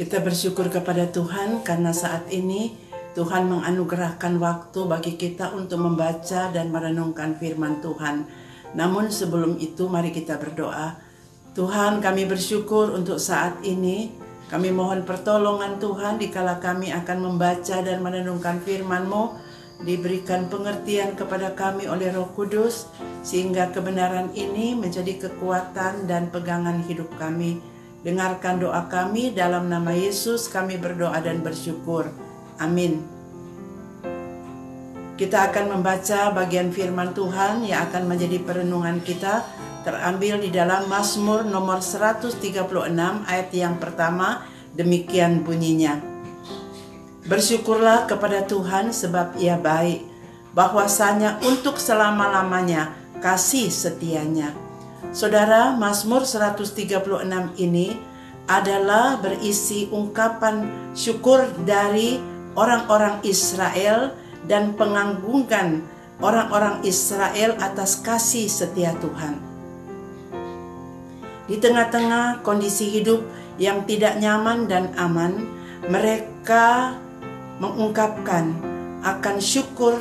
[0.00, 2.72] Kita bersyukur kepada Tuhan karena saat ini
[3.12, 8.24] Tuhan menganugerahkan waktu bagi kita untuk membaca dan merenungkan firman Tuhan.
[8.72, 10.96] Namun sebelum itu mari kita berdoa.
[11.52, 14.08] Tuhan kami bersyukur untuk saat ini.
[14.48, 19.36] Kami mohon pertolongan Tuhan dikala kami akan membaca dan merenungkan firman-Mu.
[19.84, 22.88] Diberikan pengertian kepada kami oleh roh kudus
[23.20, 27.60] sehingga kebenaran ini menjadi kekuatan dan pegangan hidup kami.
[28.00, 32.08] Dengarkan doa kami dalam nama Yesus kami berdoa dan bersyukur.
[32.56, 33.04] Amin.
[35.20, 39.44] Kita akan membaca bagian firman Tuhan yang akan menjadi perenungan kita
[39.84, 42.40] terambil di dalam Mazmur nomor 136
[43.28, 46.00] ayat yang pertama demikian bunyinya.
[47.28, 50.00] Bersyukurlah kepada Tuhan sebab ia baik
[50.56, 54.69] bahwasanya untuk selama-lamanya kasih setianya.
[55.10, 56.86] Saudara, Mazmur 136
[57.58, 57.98] ini
[58.46, 62.22] adalah berisi ungkapan syukur dari
[62.54, 64.14] orang-orang Israel
[64.46, 65.82] dan penganggungan
[66.22, 69.34] orang-orang Israel atas kasih setia Tuhan.
[71.50, 73.26] Di tengah-tengah kondisi hidup
[73.58, 75.42] yang tidak nyaman dan aman,
[75.90, 76.94] mereka
[77.58, 78.54] mengungkapkan
[79.02, 79.98] akan syukur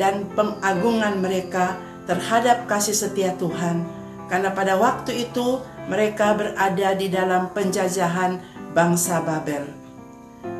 [0.00, 1.76] dan pengagungan mereka
[2.08, 3.97] terhadap kasih setia Tuhan,
[4.28, 8.38] karena pada waktu itu mereka berada di dalam penjajahan
[8.76, 9.64] bangsa Babel.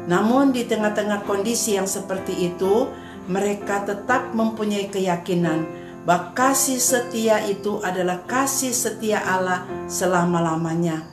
[0.08, 2.88] Namun di tengah-tengah kondisi yang seperti itu,
[3.28, 5.68] mereka tetap mempunyai keyakinan
[6.08, 11.04] bahwa kasih setia itu adalah kasih setia Allah selama-lamanya.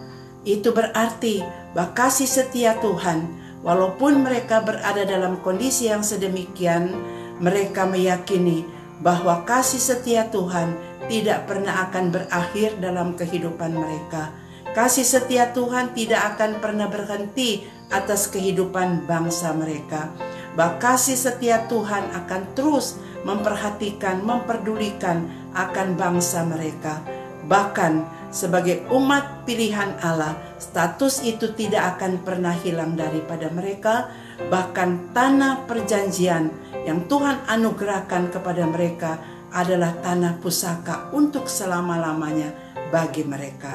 [0.48, 1.44] Itu berarti
[1.76, 3.28] bahwa kasih setia Tuhan,
[3.68, 6.96] walaupun mereka berada dalam kondisi yang sedemikian,
[7.44, 8.64] mereka meyakini
[9.04, 10.76] bahwa kasih setia Tuhan
[11.12, 14.32] tidak pernah akan berakhir dalam kehidupan mereka.
[14.76, 20.12] Kasih setia Tuhan tidak akan pernah berhenti atas kehidupan bangsa mereka.
[20.56, 27.04] Bahwa kasih setia Tuhan akan terus memperhatikan, memperdulikan akan bangsa mereka.
[27.46, 27.94] Bahkan
[28.36, 34.12] sebagai umat pilihan Allah, status itu tidak akan pernah hilang daripada mereka.
[34.36, 36.52] Bahkan tanah perjanjian
[36.84, 39.18] yang Tuhan anugerahkan kepada mereka
[39.56, 42.52] adalah tanah pusaka untuk selama-lamanya
[42.92, 43.72] bagi mereka.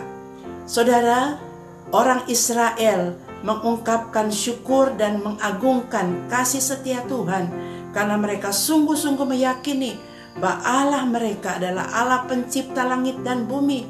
[0.69, 1.41] Saudara,
[1.91, 7.49] orang Israel mengungkapkan syukur dan mengagungkan kasih setia Tuhan
[7.91, 9.97] karena mereka sungguh-sungguh meyakini
[10.39, 13.89] bahwa Allah mereka adalah Allah pencipta langit dan bumi.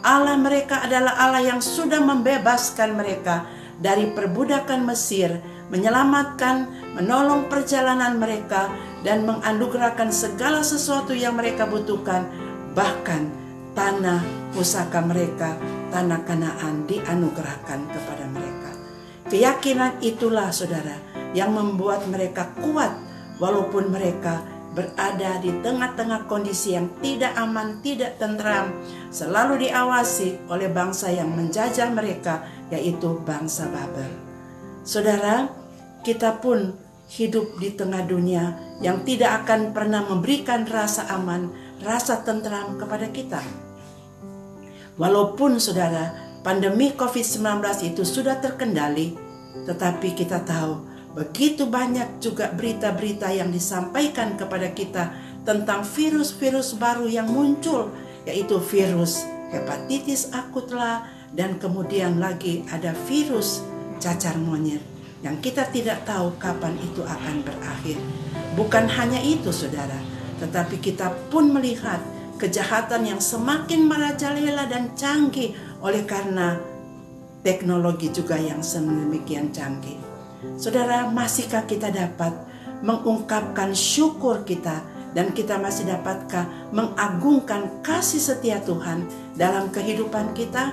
[0.00, 3.44] Allah mereka adalah Allah yang sudah membebaskan mereka
[3.80, 6.66] dari perbudakan Mesir, menyelamatkan,
[6.98, 8.68] menolong perjalanan mereka
[9.06, 12.26] dan menganugerahkan segala sesuatu yang mereka butuhkan,
[12.74, 13.30] bahkan
[13.72, 14.20] tanah
[14.52, 15.54] pusaka mereka,
[15.94, 18.70] tanah Kanaan dianugerahkan kepada mereka.
[19.30, 20.98] Keyakinan itulah saudara
[21.30, 22.90] yang membuat mereka kuat
[23.38, 28.70] walaupun mereka berada di tengah-tengah kondisi yang tidak aman, tidak tentram,
[29.10, 34.10] selalu diawasi oleh bangsa yang menjajah mereka, yaitu bangsa Babel.
[34.86, 35.50] Saudara,
[36.00, 36.72] kita pun
[37.10, 41.50] hidup di tengah dunia yang tidak akan pernah memberikan rasa aman,
[41.82, 43.42] rasa tentram kepada kita.
[44.96, 46.14] Walaupun saudara,
[46.46, 47.60] pandemi COVID-19
[47.92, 49.16] itu sudah terkendali,
[49.66, 55.10] tetapi kita tahu begitu banyak juga berita-berita yang disampaikan kepada kita
[55.42, 57.90] tentang virus-virus baru yang muncul,
[58.22, 63.66] yaitu virus hepatitis akut lah, dan kemudian lagi ada virus
[63.98, 68.00] cacar monyet yang kita tidak tahu kapan itu akan berakhir.
[68.56, 70.00] Bukan hanya itu, saudara,
[70.40, 72.00] tetapi kita pun melihat
[72.40, 75.52] kejahatan yang semakin merajalela dan canggih
[75.84, 76.56] oleh karena
[77.44, 80.00] teknologi juga yang sedemikian canggih.
[80.56, 82.32] Saudara, masihkah kita dapat
[82.80, 84.80] mengungkapkan syukur kita
[85.12, 89.04] dan kita masih dapatkah mengagungkan kasih setia Tuhan
[89.36, 90.72] dalam kehidupan kita?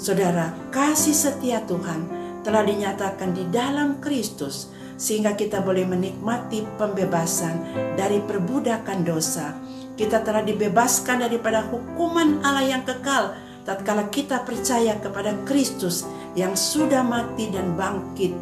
[0.00, 2.15] Saudara, kasih setia Tuhan
[2.46, 7.58] telah dinyatakan di dalam Kristus sehingga kita boleh menikmati pembebasan
[7.98, 9.58] dari perbudakan dosa
[9.96, 13.32] kita telah dibebaskan daripada hukuman Allah yang kekal
[13.64, 16.04] tatkala kita percaya kepada Kristus
[16.36, 18.36] yang sudah mati dan bangkit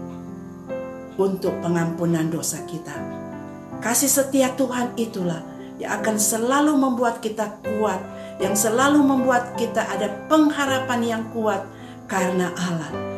[1.14, 2.92] untuk pengampunan dosa kita.
[3.78, 5.46] Kasih setia Tuhan itulah
[5.78, 8.02] yang akan selalu membuat kita kuat,
[8.42, 11.62] yang selalu membuat kita ada pengharapan yang kuat
[12.10, 13.13] karena Allah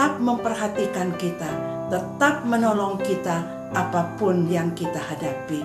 [0.00, 1.52] tetap memperhatikan kita,
[1.92, 3.44] tetap menolong kita
[3.76, 5.60] apa pun yang kita hadapi.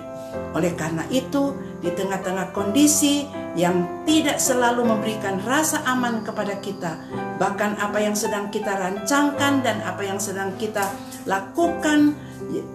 [0.52, 3.24] Oleh karena itu, di tengah-tengah kondisi
[3.56, 7.00] yang tidak selalu memberikan rasa aman kepada kita.
[7.40, 10.84] Bahkan apa yang sedang kita rancangkan dan apa yang sedang kita
[11.24, 12.12] lakukan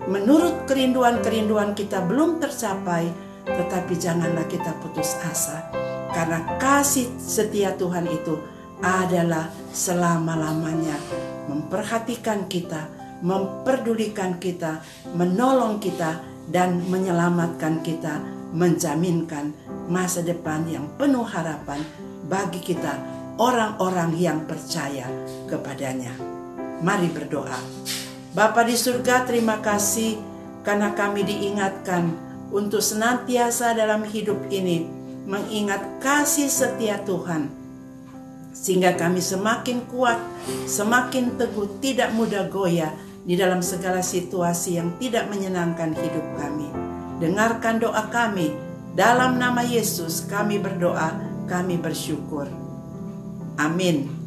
[0.10, 3.06] menurut kerinduan-kerinduan kita belum tercapai,
[3.46, 5.70] tetapi janganlah kita putus asa.
[6.10, 8.34] Karena kasih setia Tuhan itu
[8.82, 10.98] adalah selama-lamanya
[11.50, 12.90] memperhatikan kita,
[13.22, 14.82] memperdulikan kita,
[15.14, 18.20] menolong kita, dan menyelamatkan kita,
[18.52, 19.56] menjaminkan
[19.88, 21.80] masa depan yang penuh harapan
[22.28, 22.98] bagi kita,
[23.40, 25.08] orang-orang yang percaya
[25.48, 26.12] kepadanya.
[26.82, 27.62] Mari berdoa.
[28.34, 30.18] Bapa di surga, terima kasih
[30.66, 32.12] karena kami diingatkan
[32.52, 34.84] untuk senantiasa dalam hidup ini
[35.24, 37.61] mengingat kasih setia Tuhan.
[38.62, 40.22] Sehingga kami semakin kuat,
[40.70, 42.94] semakin teguh, tidak mudah goyah
[43.26, 46.70] di dalam segala situasi yang tidak menyenangkan hidup kami.
[47.18, 48.54] Dengarkan doa kami,
[48.94, 51.18] dalam nama Yesus kami berdoa,
[51.50, 52.46] kami bersyukur.
[53.58, 54.21] Amin.